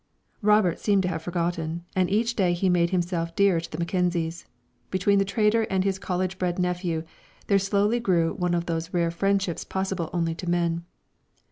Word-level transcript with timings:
Robert 0.41 0.79
seemed 0.79 1.03
to 1.03 1.09
have 1.09 1.21
forgotten, 1.21 1.85
and 1.95 2.09
each 2.09 2.35
day 2.35 2.53
he 2.53 2.69
made 2.69 2.89
himself 2.89 3.35
dearer 3.35 3.59
to 3.59 3.69
the 3.69 3.77
Mackenzies. 3.77 4.47
Between 4.89 5.19
the 5.19 5.25
trader 5.25 5.67
and 5.69 5.83
his 5.83 5.99
college 5.99 6.39
bred 6.39 6.57
nephew 6.57 7.03
there 7.45 7.59
slowly 7.59 7.99
grew 7.99 8.33
one 8.33 8.55
of 8.55 8.65
those 8.65 8.95
rare 8.95 9.11
friendships 9.11 9.63
possible 9.63 10.09
only 10.11 10.33
to 10.33 10.49
men. 10.49 10.85